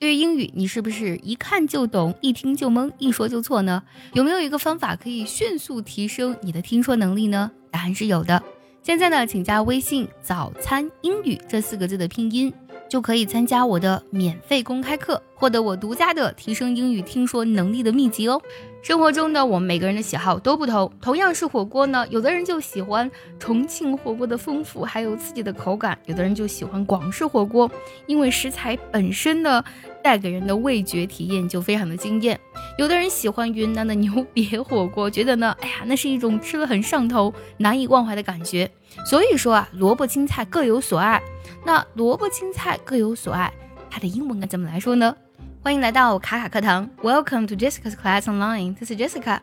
[0.00, 3.82] 对于英语，你是不是一看就懂，一听就懵，一说就错呢？
[4.14, 7.50] 有没有一个方法可以迅速提升你的听说能力呢？
[7.70, 8.42] 答案是有的。
[8.82, 12.50] 现在呢，请加微信“早餐英语”这四个字的拼音。
[12.88, 18.40] 就可以参加我的免费公开课，获得我独家的提升英语听说能力的秘籍哦。
[18.82, 27.70] 生活中呢，我们每个人的喜好都不同，同样是火锅呢，有的人就喜欢重庆火锅的丰富还有刺激的口感，有的人就喜欢广式火锅，
[28.06, 29.64] 因为食材本身呢。
[30.02, 32.40] 带给人的味觉体验就非常的惊艳。
[32.78, 38.70] 有的人喜欢云南的牛瘪火锅，觉得呢，哎呀，那是一种吃了很上头、难以忘怀的感觉。
[39.04, 41.22] 所以说啊，萝卜青菜各有所爱。
[41.66, 43.52] 那萝卜青菜各有所爱，
[43.90, 45.14] 它的英文该怎么来说呢？
[45.62, 48.74] 欢迎来到卡卡课堂，Welcome to Jessica's Class Online。
[48.74, 49.40] This is Jessica。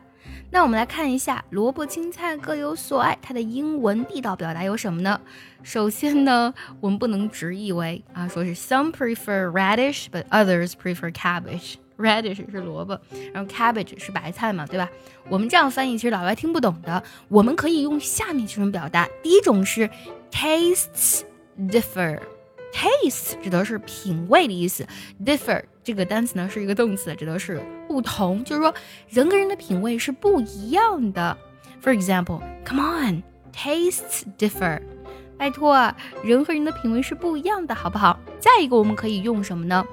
[0.50, 5.20] 那我们来看一下萝卜青菜各有所爱，它的英文地道表达有什么呢？
[5.62, 11.74] 首先呢，我们不能直译为啊，说是 some prefer radish，but others prefer cabbage。
[11.96, 13.00] radish 是萝卜，
[13.32, 14.88] 然后 cabbage 是白菜嘛，对吧？
[15.28, 17.00] 我们这样翻译其实老外听不懂的。
[17.28, 19.08] 我们可以用下面几种表达。
[19.22, 19.88] 第一种是
[20.32, 21.22] tastes
[21.68, 22.18] differ。
[22.72, 24.86] Taste 指的是品味的意思
[25.24, 28.72] ，differ 这个单词呢是一个动词，指的是不同，就是说
[29.08, 31.36] 人跟人的品味是不一样的。
[31.82, 34.80] For example，come on，tastes differ，
[35.36, 38.20] 拜托啊，人和人的品味是不一样的，好不好？
[38.38, 39.84] 再一个，我们可以用什么呢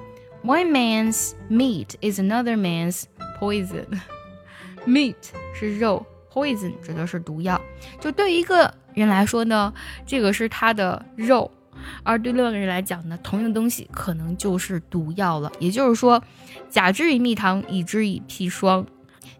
[0.44, 3.04] ？One man's meat is another man's
[3.40, 3.86] poison。
[4.86, 5.16] Meat
[5.54, 7.60] 是肉，poison 指的是毒药。
[7.98, 9.72] 就对于一个人来说呢，
[10.06, 11.50] 这个是他的肉。
[12.02, 15.50] 而对另外一个人来讲呢，同样的东西可能就是毒药了。
[15.58, 16.22] 也就是说，
[16.68, 18.86] 甲之以蜜糖，乙之以砒霜。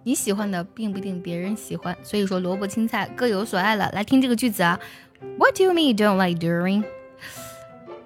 [0.02, 3.90] 你喜欢的并不一定别人喜欢，所以说萝卜青菜各有所爱了。
[3.92, 4.78] 来听这个句子啊
[5.38, 6.84] ，What do you mean don't like durian？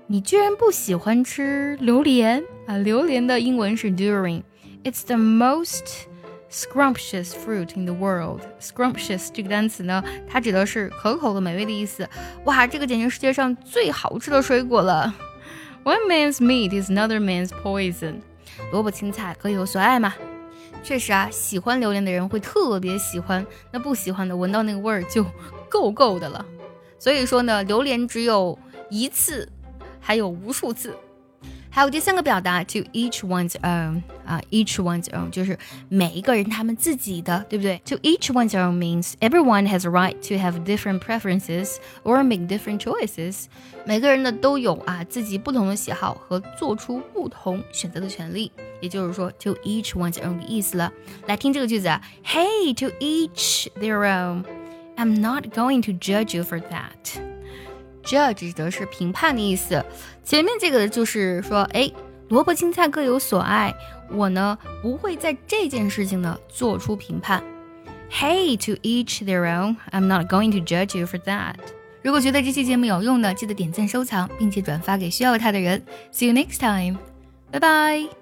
[0.07, 2.77] 你居然不喜欢吃榴莲啊？
[2.79, 4.43] 榴莲的英文是 durian。
[4.83, 6.07] It's the most
[6.51, 8.41] Scrumptious fruit in the world.
[8.61, 12.09] Scrumptious 这个单词呢，它指的是可口的、美味的意思。
[12.45, 15.15] 哇，这个简直世界上最好吃的水果了。
[15.85, 18.17] One man's meat is another man's poison.
[18.73, 20.13] 萝卜青菜各有所爱嘛。
[20.83, 25.25] 确实啊，喜欢榴莲的人会特别喜欢，那不喜欢的闻到那个味儿就
[25.69, 26.45] 够够的了。
[26.99, 28.59] 所以说呢，榴莲只有
[28.91, 29.49] 一次，
[30.01, 30.97] 还有无数次。
[31.70, 35.60] 还有第三个表达，to each one's own 啊，each one's own 就是
[35.90, 37.82] 每一个人他们自己的，对不对？
[37.86, 42.80] To each one's own means everyone has a right to have different preferences or make different
[42.80, 43.48] choices。
[43.86, 48.50] 每个人呢都有啊自己不同的喜好和做出不同选择的权利。
[48.80, 50.92] 也就是说，to each one's own 的意思了。
[51.28, 54.46] 来听这个句子啊，Hey, to each their own.
[54.96, 57.29] I'm not going to judge you for that.
[58.11, 59.85] Judge 指的是评判的意思，
[60.25, 61.89] 前面这个就是说，哎，
[62.29, 63.73] 萝卜青菜各有所爱，
[64.11, 67.41] 我呢不会在这件事情呢做出评判。
[68.11, 69.77] Hey, to each their own.
[69.93, 71.55] I'm not going to judge you for that.
[72.03, 75.85] 如果觉得这期节目有用呢，记得点赞、收藏，并且转发给需要它的人。
[76.13, 76.99] See you next time.
[77.53, 78.20] 拜拜。